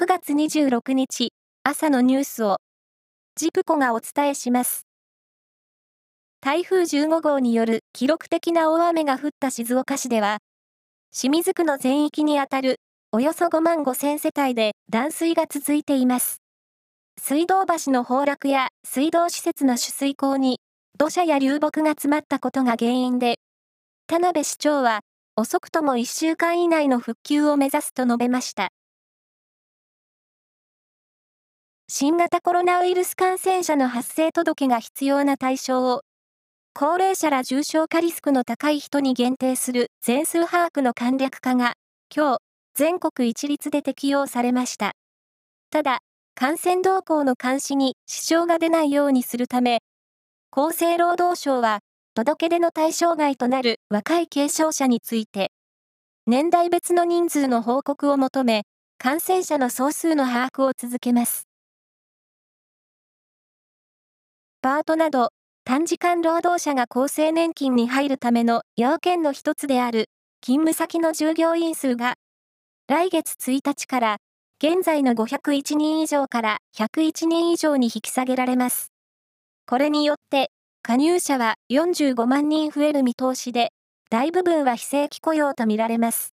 [0.00, 1.32] 9月26日
[1.64, 2.58] 朝のニュースを
[3.34, 4.86] ジプコがお伝えします。
[6.40, 10.38] 台風15号による記録的な大雨が降った静岡市では、
[11.12, 12.76] 清水区の全域にあたる
[13.10, 16.42] およそ5万5千世帯で断水が続いています。
[17.20, 20.60] 水道橋の崩落や水道施設の取水口に
[20.96, 23.40] 土砂や流木が詰まったことが原因で、
[24.06, 25.00] 田辺市長は
[25.34, 28.68] 遅くとも1週間以内の復旧を目指すと述べました。
[31.90, 36.02] 新型コロナウイルス感染者の発生届が必要な対象を、
[36.74, 41.76] 高齢者ら重症化リスクの高い人に限定する全数把握の簡略化が、
[42.14, 42.38] 今日、
[42.74, 44.92] 全国一律で適用されました。
[45.70, 46.00] ただ、
[46.34, 49.78] 感染動向の監視に支障が出ないようにするため、
[50.50, 51.78] 厚生労働省は、
[52.12, 55.52] 届け出の対象外となる若い軽症者について、
[56.26, 58.64] 年代別の人数の報告を求め、
[58.98, 61.47] 感染者の総数の把握を続けます。
[64.60, 65.30] パートなど、
[65.64, 70.10] 短時間労働者が厚生年金に入るための要件の一つである、
[70.42, 72.16] 勤務先の従業員数が、
[72.88, 74.16] 来月1日から、
[74.60, 78.90] 現在の501人以上から101人以上に引き下げられます。
[79.64, 80.50] これによって、
[80.82, 83.70] 加入者は45万人増える見通しで、
[84.10, 86.34] 大部分は非正規雇用とみられます。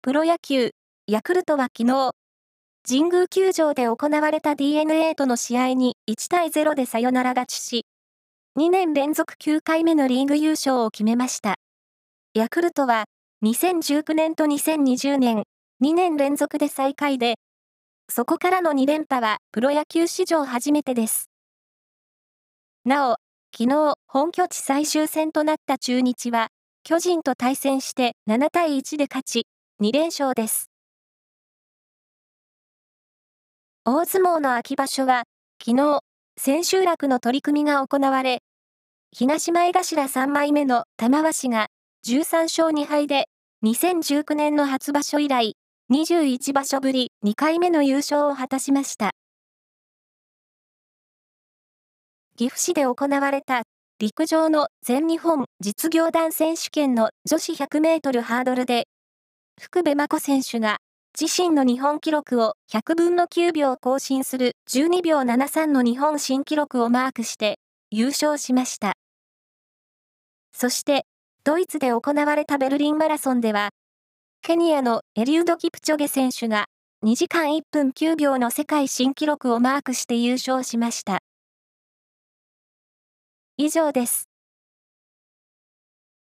[0.00, 0.70] プロ野球、
[1.06, 2.12] ヤクルトは昨日、
[2.84, 7.86] 神宮球場で行われた DNA との試合に1対0でサヨナラ勝ちし、
[8.58, 11.54] 2年連続9回目のリーグ優勝を決めました。
[12.34, 13.04] ヤクルトは
[13.44, 15.44] 2019年と2020年、
[15.80, 17.36] 2年連続で最下位で、
[18.08, 21.30] そこからの2連覇はプロ野球史上初めてです。
[22.84, 23.16] なお、
[23.56, 26.48] 昨日本拠地最終戦となった中日は、
[26.82, 29.46] 巨人と対戦して7対1で勝ち、
[29.80, 30.71] 2連勝です。
[33.84, 35.24] 大相撲の秋場所は、
[35.60, 36.02] 昨日、
[36.36, 38.38] 千秋楽の取り組みが行われ、
[39.10, 41.66] 東前頭3枚目の玉鷲が
[42.06, 43.26] 13勝2敗で、
[43.64, 45.56] 2019年の初場所以来、
[45.92, 49.10] 21場所ぶり2回目の優勝を果たしました。
[52.36, 53.62] 岐阜市で行われた
[53.98, 58.86] 陸上の全日本実業団選手権の女子100メートルハードルで、
[59.60, 60.76] 福部真子選手が
[61.20, 67.58] 自身の日本記録を100分の9秒更新する12秒73の日本新記録をマークして
[67.90, 68.94] 優勝しました。
[70.54, 71.04] そして、
[71.44, 73.70] ドイツで行われたベルリンマラソンでは、
[74.40, 76.64] ケニアのエリウド・キプチョゲ選手が
[77.04, 81.20] 2時間1分9秒の世界新記録をマークして優勝しました。
[83.58, 84.31] 以上です。